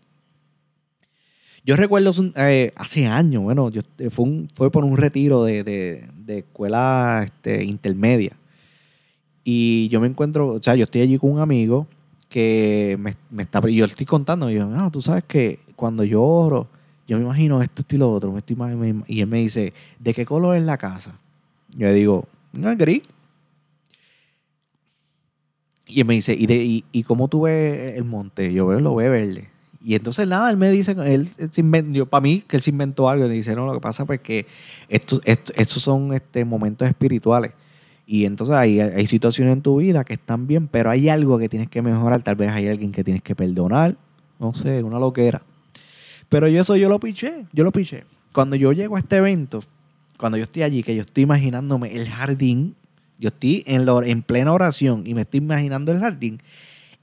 [1.65, 5.63] Yo recuerdo eh, hace años, bueno, yo, fue, fue por un retiro de,
[6.27, 8.37] de escuela este, intermedia.
[9.49, 11.87] Y yo me encuentro, o sea, yo estoy allí con un amigo
[12.27, 16.03] que me, me está, yo le estoy contando, y yo, no, tú sabes que cuando
[16.03, 16.67] yo oro,
[17.07, 18.57] yo me imagino esto, esto y lo otro, me estoy,
[19.07, 21.17] y él me dice, ¿de qué color es la casa?
[21.69, 23.03] Yo le digo, no, gris.
[25.87, 28.51] Y él me dice, ¿y, de, y, cómo tú ves el monte?
[28.51, 29.49] Yo veo, lo veo verde.
[29.81, 33.07] Y entonces nada, él me dice, él, se inventó, para mí que él se inventó
[33.07, 34.45] algo, y me dice, no, lo que pasa es que
[34.89, 37.53] estos, estos, son este, momentos espirituales.
[38.09, 41.49] Y entonces hay, hay situaciones en tu vida que están bien, pero hay algo que
[41.49, 42.23] tienes que mejorar.
[42.23, 43.97] Tal vez hay alguien que tienes que perdonar.
[44.39, 45.41] No sé, una loquera.
[46.29, 48.05] Pero yo eso yo lo piché, yo lo piché.
[48.33, 49.61] Cuando yo llego a este evento,
[50.17, 52.75] cuando yo estoy allí, que yo estoy imaginándome el jardín,
[53.19, 56.39] yo estoy en, en plena oración y me estoy imaginando el jardín,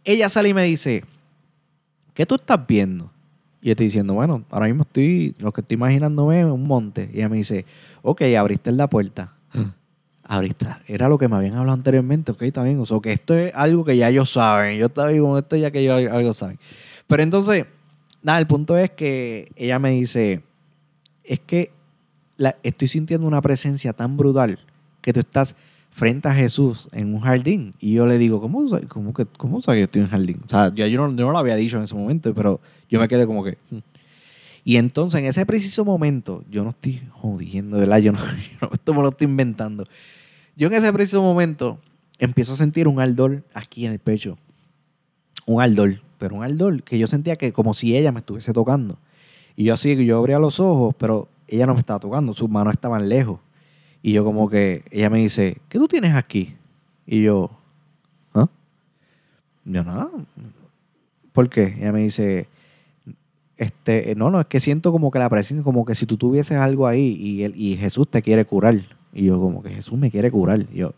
[0.05, 1.05] ella sale y me dice,
[2.15, 3.11] ¿qué tú estás viendo?
[3.61, 7.11] Y yo estoy diciendo, bueno, ahora mismo estoy, lo que estoy imaginándome es un monte.
[7.13, 7.67] Y ella me dice,
[8.01, 9.35] ok, abriste la puerta.
[10.25, 13.55] Ahorita era lo que me habían hablado anteriormente, ok, también, o sea, que esto es
[13.55, 16.59] algo que ya ellos saben, yo estaba con esto ya que ellos algo saben.
[17.07, 17.67] Pero entonces,
[18.23, 20.43] nada, el punto es que ella me dice,
[21.25, 21.71] es que
[22.63, 24.59] estoy sintiendo una presencia tan brutal
[25.01, 25.55] que tú estás
[25.91, 27.75] frente a Jesús en un jardín.
[27.79, 30.41] Y yo le digo, ¿cómo, cómo, que, cómo sabes que estoy en jardín?
[30.45, 33.27] O sea, yo, yo no lo había dicho en ese momento, pero yo me quedé
[33.27, 33.59] como que...
[33.71, 33.79] Hmm".
[34.65, 37.99] Y entonces, en ese preciso momento, yo no estoy jodiendo, ¿verdad?
[37.99, 38.19] Yo yo
[38.63, 39.85] no esto me lo estoy inventando.
[40.57, 41.79] Yo en ese preciso momento
[42.19, 44.39] empiezo a sentir un ardor aquí en el pecho.
[45.47, 48.99] Un ardor, pero un ardor que yo sentía que como si ella me estuviese tocando.
[49.57, 52.73] Y yo así, yo abría los ojos, pero ella no me estaba tocando, sus manos
[52.73, 53.41] estaban lejos.
[54.03, 56.55] Y yo como que, ella me dice, ¿qué tú tienes aquí?
[57.07, 57.51] Y yo,
[58.35, 58.49] ¿ah?
[59.65, 60.09] Yo nada.
[61.33, 61.77] ¿Por qué?
[61.79, 62.49] Ella me dice,
[63.57, 66.59] este, no, no, es que siento como que la presencia, como que si tú tuvieses
[66.59, 68.85] algo ahí y, y Jesús te quiere curar.
[69.13, 70.69] Y yo como que Jesús me quiere curar.
[70.71, 70.93] Yo,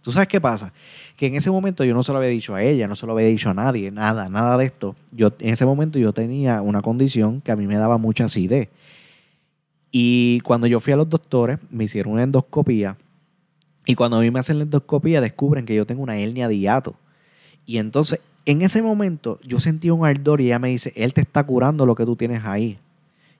[0.00, 0.72] ¿tú sabes qué pasa?
[1.16, 3.12] Que en ese momento yo no se lo había dicho a ella, no se lo
[3.12, 4.94] había dicho a nadie, nada, nada de esto.
[5.10, 8.68] Yo, en ese momento yo tenía una condición que a mí me daba mucha acidez.
[9.90, 12.96] Y cuando yo fui a los doctores, me hicieron una endoscopía.
[13.86, 16.58] Y cuando a mí me hacen la endoscopía, descubren que yo tengo una hernia de
[16.58, 16.94] hiato.
[17.66, 21.20] Y entonces en ese momento yo sentí un ardor y ella me dice, Él te
[21.20, 22.78] está curando lo que tú tienes ahí.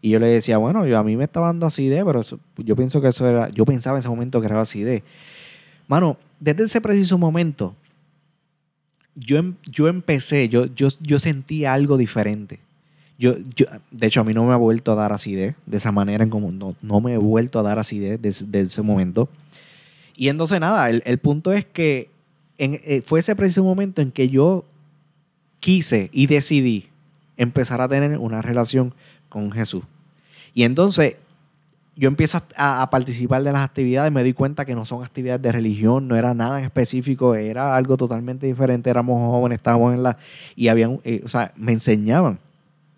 [0.02, 2.20] Y yo le decía, bueno, yo, a mí me estaba dando acidez, pero
[2.58, 5.02] yo pienso que eso era, yo pensaba en ese momento que era acidez.
[5.86, 7.74] Mano, desde ese preciso momento,
[9.14, 12.60] yo, em, yo empecé, yo, yo, yo sentí algo diferente.
[13.18, 15.90] Yo, yo, de hecho, a mí no me ha vuelto a dar acidez de esa
[15.90, 19.30] manera, en como no, no me he vuelto a dar acidez desde, ese momento.
[20.16, 22.10] Y entonces, nada, el, el punto es que
[22.58, 24.66] eh, fue ese preciso momento en que yo
[25.60, 26.88] quise y decidí
[27.36, 28.94] empezar a tener una relación
[29.28, 29.84] con Jesús.
[30.54, 31.16] Y entonces
[31.98, 35.50] yo empiezo a, participar de las actividades, me di cuenta que no son actividades de
[35.50, 40.16] religión, no era nada en específico, era algo totalmente diferente, éramos jóvenes, estábamos en la...
[40.54, 42.38] y habían, eh, o sea, me enseñaban.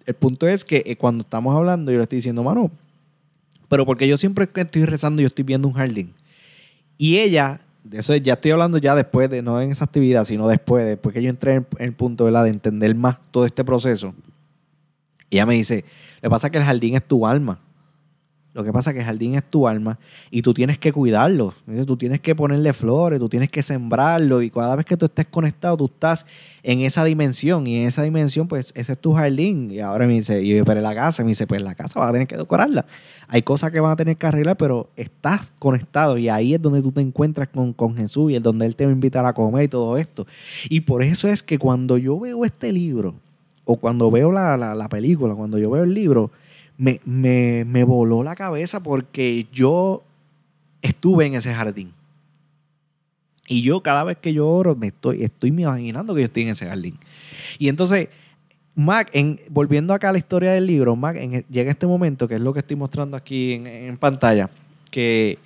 [0.04, 2.70] El punto es que eh, cuando estamos hablando, yo le estoy diciendo, mano,
[3.70, 6.12] pero porque yo siempre estoy rezando, yo estoy viendo un jardín.
[6.98, 7.62] Y ella,
[7.92, 11.22] eso ya estoy hablando ya después de, no en esa actividad, sino después, después que
[11.22, 14.14] yo entré en, el punto de entender más todo este proceso.
[15.30, 15.84] ella me dice,
[16.20, 17.60] le pasa que el jardín es tu alma.
[18.52, 21.54] Lo que pasa es que el jardín es tu alma y tú tienes que cuidarlo.
[21.86, 25.26] Tú tienes que ponerle flores, tú tienes que sembrarlo y cada vez que tú estés
[25.26, 26.26] conectado, tú estás
[26.64, 29.70] en esa dimensión y en esa dimensión, pues ese es tu jardín.
[29.70, 32.12] Y ahora me dice, y yo, la casa, me dice, pues la casa vas a
[32.12, 32.86] tener que decorarla.
[33.28, 36.82] Hay cosas que van a tener que arreglar, pero estás conectado y ahí es donde
[36.82, 39.32] tú te encuentras con, con Jesús y es donde Él te va a invitar a
[39.32, 40.26] comer y todo esto.
[40.68, 43.14] Y por eso es que cuando yo veo este libro
[43.64, 46.32] o cuando veo la, la película, cuando yo veo el libro,
[46.80, 50.02] me, voló la cabeza porque yo
[50.80, 51.92] estuve en ese jardín.
[53.46, 56.50] Y yo cada vez que yo oro me estoy, estoy imaginando que yo estoy en
[56.50, 56.96] ese jardín.
[57.58, 58.08] Y entonces,
[58.76, 62.40] Mac, en, volviendo acá a la historia del libro, Mac llega este momento, que es
[62.40, 64.48] lo que estoy mostrando aquí en, pantalla,
[64.90, 65.38] que,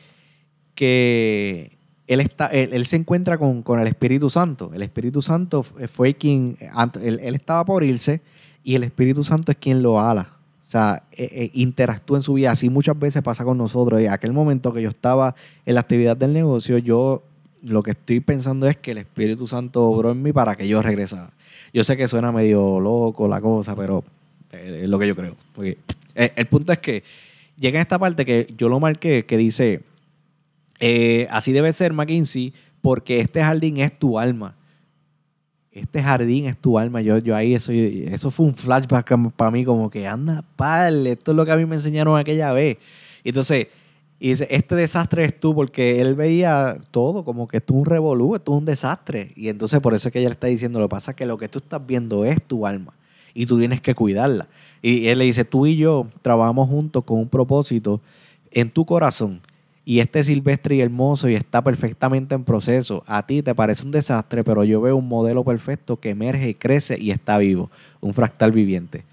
[0.75, 1.73] que
[2.07, 4.71] él, está, él, se encuentra con, el Espíritu Santo.
[4.73, 6.59] El Espíritu Santo fue quien,
[7.03, 8.21] él, él, estaba por irse
[8.63, 10.34] y el Espíritu Santo es quien lo ala.
[10.65, 12.51] O sea, eh, eh, interactúa en su vida.
[12.51, 14.01] Así muchas veces pasa con nosotros.
[14.01, 15.35] Y aquel momento que yo estaba
[15.67, 17.23] en la actividad del negocio, yo
[17.63, 20.81] lo que estoy pensando es que el Espíritu Santo obró en mí para que yo
[20.81, 21.31] regresara.
[21.73, 24.05] Yo sé que suena medio loco la cosa, pero
[24.53, 25.37] eh, es lo que yo creo.
[25.53, 25.79] Porque,
[26.15, 27.03] el punto es que
[27.59, 29.83] llega esta parte que yo lo marqué, que dice,
[31.29, 34.55] así debe ser McKinsey, porque este jardín es tu alma
[35.75, 37.03] este jardín es tu alma.
[37.03, 41.33] Yo, yo ahí, eso, eso fue un flashback para mí, como que anda, pal, esto
[41.33, 42.79] es lo que a mí me enseñaron aquella vez.
[43.25, 43.67] Entonces,
[44.21, 48.43] dice, este desastre es tú, porque él veía todo como que es un revolú, es
[48.47, 49.33] un desastre.
[49.35, 51.27] Y entonces por eso es que ella le está diciendo, lo que pasa es que
[51.27, 52.95] lo que tú estás viendo es tu alma
[53.35, 54.49] y tú tienes que cuidarla.
[54.81, 58.01] Y él le dice, tú y yo trabajamos juntos con un propósito
[58.53, 59.41] en tu corazón
[59.85, 63.03] y este silvestre y hermoso y está perfectamente en proceso.
[63.07, 66.99] A ti te parece un desastre, pero yo veo un modelo perfecto que emerge crece
[66.99, 67.71] y está vivo,
[68.01, 69.05] un fractal viviente.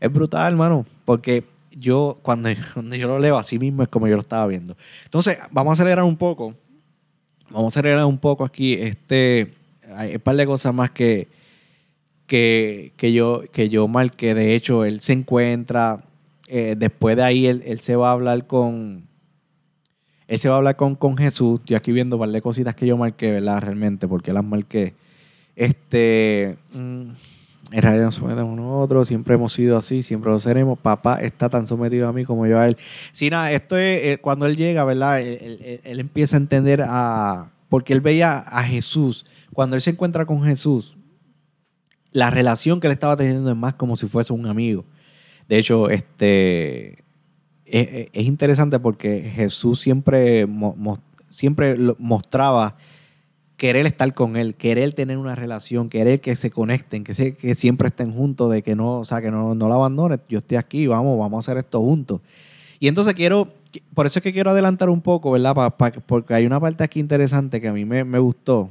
[0.00, 4.20] Es brutal, hermano, porque yo cuando, yo lo leo así mismo es como yo lo
[4.20, 4.76] estaba viendo.
[5.04, 6.54] Entonces, vamos a acelerar un poco.
[7.50, 8.74] Vamos a acelerar un poco aquí.
[8.74, 9.54] Este,
[9.94, 11.28] hay un par de cosas más que,
[12.26, 14.34] que, yo, que yo marqué.
[14.34, 16.00] De hecho, él se encuentra,
[16.48, 19.07] eh, después de ahí él se va a hablar con,
[20.28, 21.60] él se va a hablar con, con Jesús.
[21.60, 23.62] Estoy aquí viendo un par de cositas que yo marqué, ¿verdad?
[23.62, 24.94] Realmente, porque las marqué.
[25.56, 26.58] Este.
[26.74, 27.08] Mm,
[27.70, 30.78] en realidad nos sometemos uno a otro, siempre hemos sido así, siempre lo seremos.
[30.78, 32.76] Papá está tan sometido a mí como yo a él.
[33.12, 35.20] Sí, nada, esto es eh, cuando él llega, ¿verdad?
[35.20, 37.50] Él, él, empieza a entender a.
[37.70, 39.24] Porque él veía a Jesús.
[39.54, 40.98] Cuando él se encuentra con Jesús,
[42.12, 44.84] la relación que él estaba teniendo es más como si fuese un amigo.
[45.48, 46.96] De hecho, este
[47.70, 50.46] es, interesante porque Jesús siempre,
[51.28, 52.76] siempre mostraba
[53.56, 57.88] querer estar con él, querer tener una relación, querer que se conecten, que, que siempre
[57.88, 60.20] estén juntos, de que no, o sea, que no, no la abandones.
[60.28, 62.20] Yo estoy aquí, vamos, vamos a hacer esto juntos.
[62.78, 63.48] Y entonces quiero,
[63.94, 65.74] por eso es que quiero adelantar un poco, ¿verdad?
[66.06, 68.70] porque hay una parte aquí interesante que a mí me, gustó,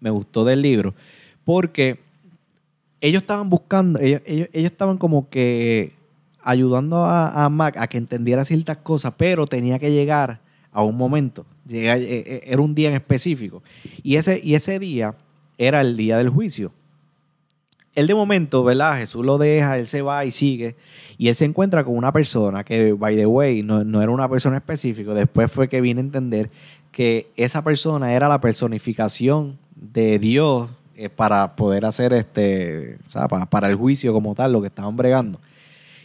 [0.00, 0.94] me gustó del libro,
[1.44, 1.98] porque
[3.00, 5.94] ellos estaban buscando, ellos, ellos estaban como que
[6.42, 10.40] ayudando a, Mac a que entendiera ciertas cosas, pero tenía que llegar
[10.72, 11.46] a un momento.
[11.68, 13.62] Eh, eh, era un día en específico.
[14.02, 15.14] Y ese, y ese día
[15.58, 16.72] era el día del juicio.
[17.94, 18.96] Él de momento, ¿verdad?
[18.96, 20.76] Jesús lo deja, él se va y sigue.
[21.18, 24.28] Y él se encuentra con una persona que, by the way, no, no era una
[24.28, 25.12] persona específica.
[25.12, 26.50] Después fue que vine a entender
[26.92, 32.98] que esa persona era la personificación de Dios eh, para poder hacer este,
[33.28, 35.40] para, para, el juicio como tal, lo que estaban bregando.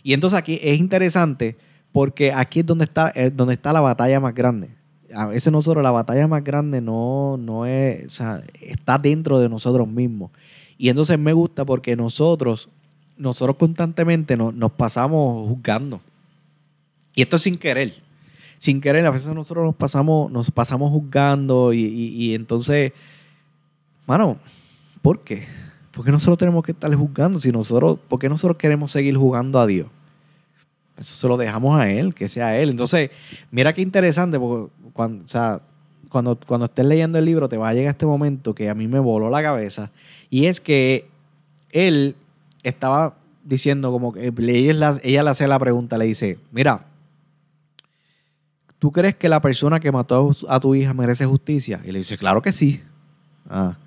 [0.05, 1.57] Y entonces aquí es interesante
[1.91, 4.69] porque aquí es donde está, donde está la batalla más grande.
[5.11, 8.21] A veces nosotros la batalla más grande no, no es,
[8.61, 10.29] está dentro de nosotros mismos.
[10.77, 12.69] Y entonces me gusta porque nosotros,
[13.17, 15.99] nosotros constantemente nos, pasamos juzgando.
[17.15, 17.95] Y esto es sin querer.
[18.59, 22.91] Sin querer, a veces nosotros nos pasamos, nos pasamos juzgando y, y entonces,
[24.05, 24.37] mano,
[25.01, 25.47] ¿por qué?
[25.95, 27.39] ¿Por qué nosotros tenemos que estar juzgando?
[27.39, 29.87] Si nosotros, ¿Por qué nosotros queremos seguir jugando a Dios?
[30.97, 32.69] Eso se lo dejamos a Él, que sea Él.
[32.69, 33.11] Entonces,
[33.49, 35.61] mira qué interesante, porque cuando, o sea,
[36.09, 38.89] cuando, cuando estés leyendo el libro te va a llegar este momento que a mí
[38.89, 39.89] me voló la cabeza.
[40.29, 41.07] Y es que
[41.71, 42.17] Él
[42.63, 46.87] estaba diciendo como que ella, ella le hace la pregunta, le dice, mira,
[48.79, 51.79] ¿tú crees que la persona que mató a tu hija merece justicia?
[51.85, 52.83] Y le dice, claro que sí.
[53.49, 53.77] Ah.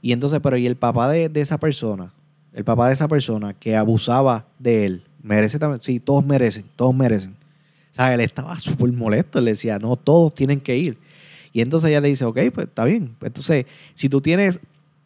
[0.00, 2.12] Y entonces, pero ¿y el papá de, esa persona?
[2.52, 5.80] El papá de esa persona que abusaba de él, merece también.
[5.82, 7.32] Sí, todos merecen, todos merecen.
[7.32, 9.38] O sea, él estaba súper molesto.
[9.38, 10.98] Él decía, no, todos tienen que ir.
[11.52, 13.16] Y entonces ella le dice, ok, pues está bien.
[13.20, 14.60] Entonces, si tú tienes,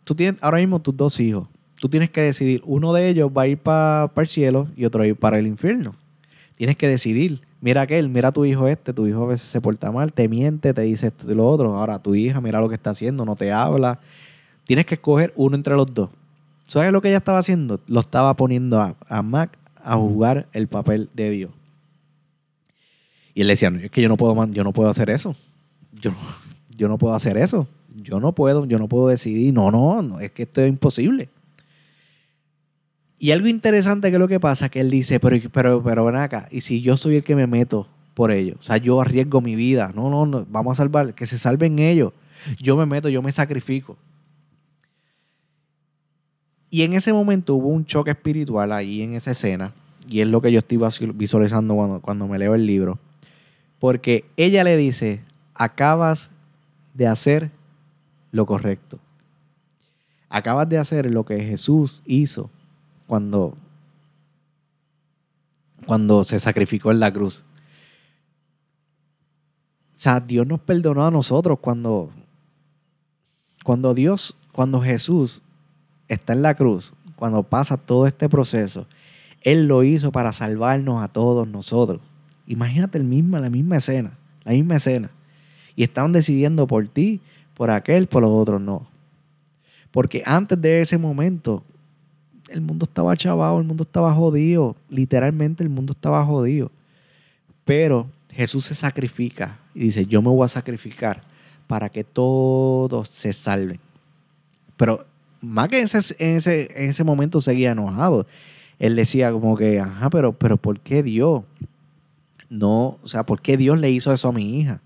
[0.05, 1.49] tú tienes ahora mismo tus dos hijos,
[1.81, 5.01] tú tienes que decidir, uno de ellos va a ir para el cielo y otro
[5.01, 5.95] va a ir para el infierno.
[6.57, 9.61] Tienes que decidir mira aquel, mira a tu hijo este, tu hijo a veces se
[9.61, 11.79] porta mal, te miente, te dice esto y lo otro.
[11.79, 14.01] Ahora tu hija, mira lo que está haciendo, no te habla.
[14.65, 16.11] Tienes que escoger uno entre los dos.
[16.67, 17.81] ¿Sabes lo que ella estaba haciendo?
[17.87, 21.51] Lo estaba poniendo a, Mac a jugar el papel de Dios.
[23.35, 25.37] Y él le decía, es que yo no puedo, yo no puedo hacer eso.
[25.93, 26.13] Yo,
[26.77, 27.67] yo no puedo hacer eso.
[27.97, 29.53] Yo no puedo, yo no puedo decidir.
[29.53, 31.29] No, no, no, es que esto es imposible.
[33.23, 36.17] Y algo interesante que es lo que pasa, que él dice, pero, pero, pero ven
[36.17, 39.41] acá, y si yo soy el que me meto por ellos, o sea, yo arriesgo
[39.41, 42.13] mi vida, no, no, no, vamos a salvar, que se salven ellos,
[42.61, 43.97] yo me meto, yo me sacrifico.
[46.73, 49.75] Y en ese momento hubo un choque espiritual ahí en esa escena,
[50.09, 50.79] y es lo que yo estoy
[51.13, 52.99] visualizando cuando, cuando me leo el libro,
[53.79, 56.31] porque ella le dice, acabas
[56.95, 57.51] de hacer
[58.31, 58.99] lo correcto.
[60.31, 62.49] Acabas de hacer lo que Jesús hizo
[63.07, 63.55] cuando,
[65.85, 67.45] cuando se sacrificó en la cruz.
[69.95, 72.09] O sea, Dios nos perdonó a nosotros cuando,
[73.63, 75.43] cuando Dios, cuando Jesús
[76.13, 78.87] está en la cruz, cuando pasa todo este proceso,
[79.43, 82.01] Él lo hizo para salvarnos a todos nosotros.
[82.47, 85.11] Imagínate el mismo, la misma escena, la misma escena.
[85.77, 87.21] Y estaban decidiendo por ti,
[87.55, 88.87] por aquel, por los otros no.
[89.91, 91.63] Porque antes de ese momento,
[92.49, 94.77] el mundo estaba chavado, el mundo estaba jodido.
[94.89, 96.71] Literalmente el mundo estaba jodido.
[97.65, 101.23] Pero Jesús se sacrifica y dice, yo me voy a sacrificar
[101.67, 103.81] para que todos se salven.
[104.77, 105.07] Pero
[105.43, 108.27] más que en ese, en ese, momento seguía enojado.
[108.79, 111.43] Él decía como que, ajá, pero, pero ¿por qué Dios?
[112.49, 114.81] No, o sea, ¿por qué Dios le hizo eso a mi hija?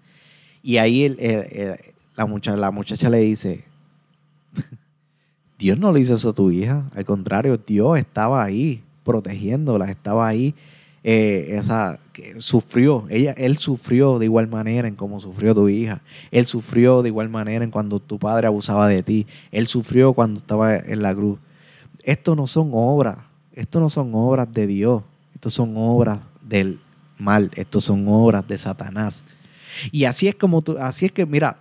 [0.63, 1.09] Y ahí
[2.17, 3.65] la, muchacha, la muchacha le dice,
[5.59, 6.91] Dios no le hizo eso a tu hija.
[6.95, 10.55] Al contrario, Dios estaba ahí protegiéndola, estaba ahí.
[11.09, 11.63] Eh,
[12.39, 16.03] sufrió, ella, él sufrió de igual manera en como sufrió tu hija.
[16.33, 19.25] Él sufrió de igual manera en cuando tu padre abusaba de ti.
[19.53, 21.39] Él sufrió cuando estaba en la cruz.
[22.03, 23.19] Esto no son obras,
[23.53, 26.81] esto no son obras de Dios, esto son obras del
[27.19, 29.23] mal, esto son obras de Satanás.
[29.93, 31.57] Y así es como tú, así es que, mira,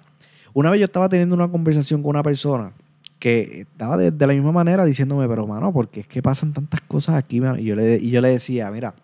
[0.53, 2.71] una vez yo estaba teniendo una conversación con una persona
[3.19, 7.15] que estaba de, la misma manera diciéndome, pero mano, porque es que pasan tantas cosas
[7.15, 7.41] aquí?
[7.60, 8.95] Y yo, le, y yo le decía, mira,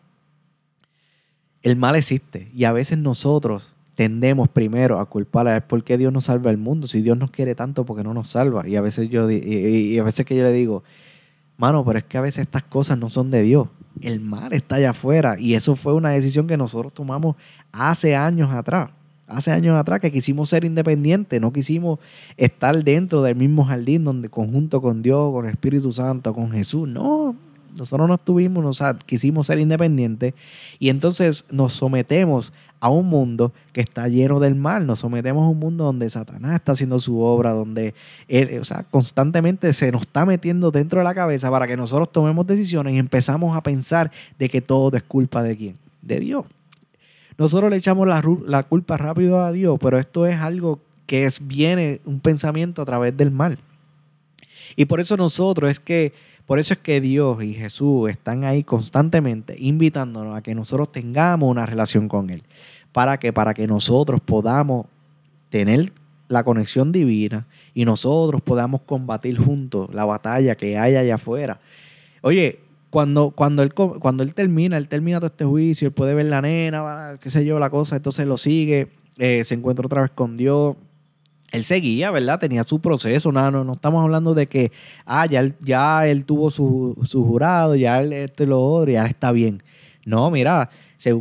[1.63, 6.11] el mal existe y a veces nosotros tendemos primero a culpar a por qué Dios
[6.11, 6.87] no salva el mundo.
[6.87, 8.67] Si Dios nos quiere tanto, porque no nos salva?
[8.67, 10.83] Y a veces yo y, a veces que yo le digo,
[11.57, 13.67] mano, pero es que a veces estas cosas no son de Dios.
[14.01, 17.35] El mal está allá afuera y eso fue una decisión que nosotros tomamos
[17.71, 18.89] hace años atrás
[19.27, 21.99] hace años atrás que quisimos ser independientes, no quisimos
[22.37, 26.87] estar dentro del mismo jardín donde conjunto con Dios, con el Espíritu Santo, con Jesús.
[26.87, 27.35] No,
[27.75, 30.33] nosotros no estuvimos, quisimos ser independientes
[30.79, 35.47] y entonces nos sometemos a un mundo que está lleno del mal, nos sometemos a
[35.47, 37.93] un mundo donde Satanás está haciendo su obra, donde
[38.27, 42.11] él, o sea, constantemente se nos está metiendo dentro de la cabeza para que nosotros
[42.11, 46.45] tomemos decisiones y empezamos a pensar de que todo es culpa de quién, de Dios.
[47.37, 52.01] Nosotros le echamos la, culpa rápido a Dios, pero esto es algo que es, viene
[52.05, 53.57] un pensamiento a través del mal.
[54.75, 56.13] Y por eso nosotros es que,
[56.51, 61.49] por eso es que Dios y Jesús están ahí constantemente invitándonos a que nosotros tengamos
[61.49, 62.43] una relación con Él.
[62.91, 64.87] ¿Para que Para que nosotros podamos
[65.47, 65.93] tener
[66.27, 71.61] la conexión divina y nosotros podamos combatir juntos la batalla que hay allá afuera.
[72.19, 72.59] Oye,
[72.89, 76.41] cuando, cuando, él, cuando él termina, él termina todo este juicio, él puede ver la
[76.41, 80.35] nena, qué sé yo, la cosa, entonces lo sigue, eh, se encuentra otra vez con
[80.35, 80.75] Dios.
[81.51, 82.39] Él seguía, ¿verdad?
[82.39, 84.71] Tenía su proceso, no, no, no estamos hablando de que,
[85.05, 89.31] ah, ya él, ya él tuvo su, jurado, ya él este lo otro, ya está
[89.31, 89.61] bien.
[90.05, 90.69] No, mira,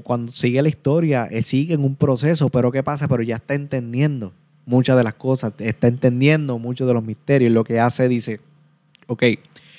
[0.03, 3.09] cuando sigue la historia, él sigue en un proceso, pero ¿qué pasa?
[3.09, 4.33] Pero ya está entendiendo
[4.67, 7.53] muchas de las cosas, está entendiendo muchos de los misterios.
[7.53, 8.41] Lo que hace, dice,
[9.07, 9.25] ok,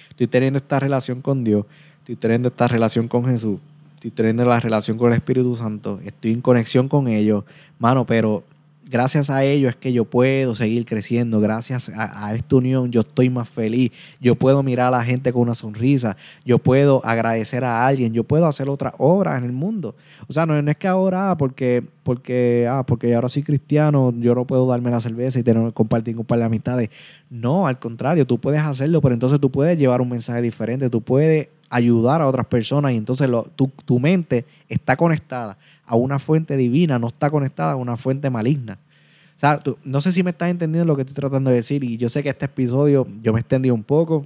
[0.09, 1.65] estoy teniendo esta relación con Dios,
[1.99, 3.59] estoy teniendo esta relación con Jesús,
[3.95, 7.43] estoy teniendo la relación con el Espíritu Santo, estoy en conexión con ellos,
[7.79, 8.43] mano, pero
[8.91, 13.29] gracias a ello es que yo puedo seguir creciendo, gracias a, esta unión yo estoy
[13.29, 17.87] más feliz, yo puedo mirar a la gente con una sonrisa, yo puedo agradecer a
[17.87, 19.95] alguien, yo puedo hacer otra obra en el mundo.
[20.27, 24.35] O sea, no, es que ahora, ah, porque, porque, ah, porque ahora soy cristiano, yo
[24.35, 26.89] no puedo darme la cerveza y tener, compartir un par de amistades.
[27.29, 31.01] No, al contrario, tú puedes hacerlo, pero entonces tú puedes llevar un mensaje diferente, tú
[31.01, 36.99] puedes ayudar a otras personas y entonces tu, mente está conectada a una fuente divina,
[36.99, 38.77] no está conectada a una fuente maligna.
[39.37, 41.97] O sea, no sé si me estás entendiendo lo que estoy tratando de decir y
[41.97, 44.25] yo sé que este episodio yo me extendí un poco,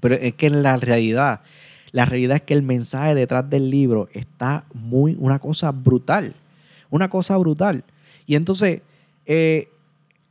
[0.00, 1.40] pero es que en la realidad,
[1.92, 6.34] la realidad es que el mensaje detrás del libro está muy, una cosa brutal,
[6.90, 7.84] una cosa brutal.
[8.26, 8.82] Y entonces,
[9.24, 9.68] eh,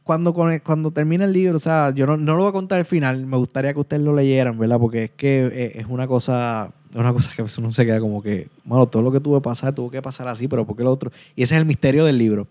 [0.06, 3.26] cuando, cuando termina el libro, o sea, yo no, lo voy a contar al final,
[3.26, 4.78] me gustaría que ustedes lo leyeran, ¿verdad?
[4.78, 8.48] Porque es que eh, es una cosa, una cosa que uno se queda como que,
[8.66, 10.92] bueno, todo lo que tuvo que pasar, tuvo que pasar así, pero ¿por qué lo
[10.92, 11.12] otro?
[11.36, 12.48] Y ese es el misterio del libro.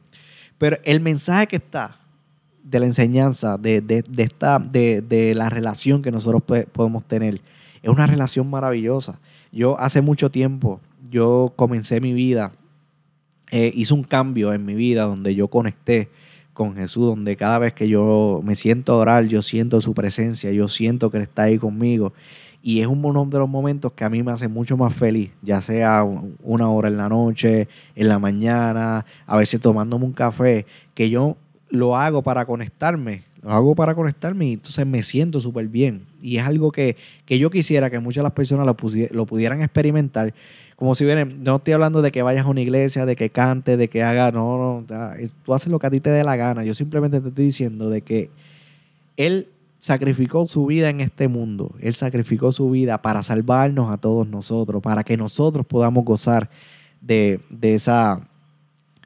[0.58, 1.96] Pero el mensaje que está
[2.64, 6.42] de la enseñanza, de, de, esta, de, la relación que nosotros
[6.72, 7.40] podemos tener,
[7.84, 9.20] es una relación maravillosa.
[9.52, 12.50] Yo hace mucho tiempo, yo comencé mi vida,
[13.52, 16.08] eh, hice un cambio en mi vida donde yo conecté
[16.54, 20.50] con Jesús, donde cada vez que yo me siento a orar, yo siento su presencia,
[20.52, 22.14] yo siento que está ahí conmigo.
[22.62, 25.60] Y es uno de los momentos que a mí me hace mucho más feliz, ya
[25.60, 26.02] sea
[26.42, 31.36] una hora en la noche, en la mañana, a veces tomándome un café, que yo
[31.68, 36.06] lo hago para conectarme, lo hago para conectarme y entonces me siento súper bien.
[36.22, 36.96] Y es algo que,
[37.28, 40.32] yo quisiera que muchas de las personas lo pudieran experimentar
[40.76, 43.76] como si vienen, no estoy hablando de que vayas a una iglesia, de que cante,
[43.76, 46.64] de que haga, no, no, tú haces lo que a ti te dé la gana.
[46.64, 48.30] Yo simplemente te estoy diciendo de que
[49.16, 49.48] Él
[49.78, 51.74] sacrificó su vida en este mundo.
[51.78, 56.50] Él sacrificó su vida para salvarnos a todos nosotros, para que nosotros podamos gozar
[57.00, 58.26] de, esa,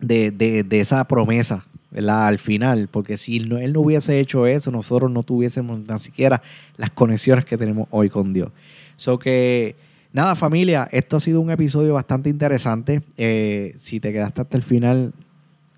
[0.01, 1.65] de, esa promesa
[1.97, 6.41] al final, porque si no, Él no hubiese hecho eso, nosotros no tuviésemos ni siquiera
[6.77, 8.53] las conexiones que tenemos hoy con Dios.
[8.97, 9.75] So que
[10.11, 13.03] Nada, familia, esto ha sido un episodio bastante interesante.
[13.19, 15.13] Eh, si te quedaste hasta el final,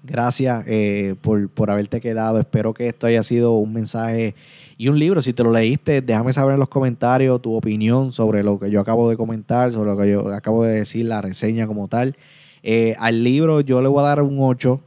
[0.05, 2.39] gracias eh, por, haberte quedado.
[2.39, 4.37] Espero que esto haya sido un mensaje
[4.79, 5.21] y un libro.
[5.21, 8.81] Si te lo leíste, déjame saber en los comentarios tu opinión sobre lo que yo
[8.81, 12.17] acabo de comentar, sobre lo que yo acabo de decir, la reseña como tal.
[12.63, 14.81] Eh, al libro yo le voy a dar un 8.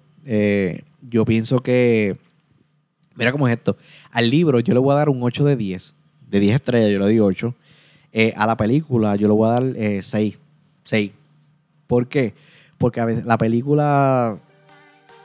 [1.09, 2.15] yo pienso que...
[3.15, 3.75] Mira cómo es esto.
[4.11, 5.95] Al libro yo le voy a dar un 8 de 10.
[6.29, 7.53] De 10 estrellas, yo le doy 8.
[8.15, 10.35] Eh, a la película yo le voy a dar 6.
[10.35, 10.37] Eh,
[10.83, 11.11] 6.
[11.87, 12.35] ¿Por qué?
[12.77, 14.37] Porque a veces la película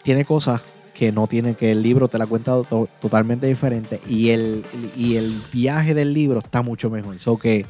[0.02, 0.62] tiene cosas
[0.94, 2.60] que no tiene, que el libro te la cuenta
[3.00, 4.64] totalmente diferente y el,
[4.96, 7.18] y el viaje del libro está mucho mejor.
[7.18, 7.66] So que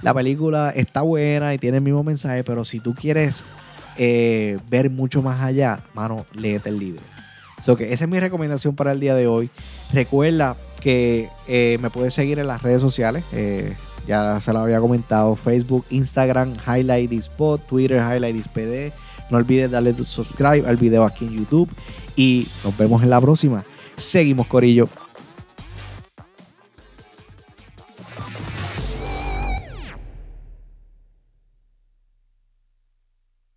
[0.00, 3.44] la película está buena y tiene el mismo mensaje, pero si tú quieres
[3.98, 7.02] eh, ver mucho más allá, mano, léete el libro.
[7.62, 9.50] So que esa es mi recomendación para el día de hoy.
[9.92, 11.28] Recuerda que
[11.80, 13.24] me puedes seguir en las redes sociales.
[14.06, 15.36] Ya se lo había comentado.
[15.36, 17.10] Facebook, Instagram, Highlight
[17.68, 18.92] Twitter, Highlight.
[19.30, 21.70] No olvides darle subscribe al video aquí en YouTube.
[22.16, 23.64] Y nos vemos en la próxima.
[23.96, 24.88] Seguimos, Corillo.